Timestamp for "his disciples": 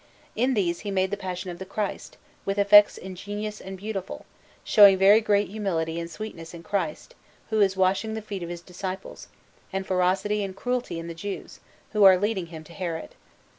8.49-9.27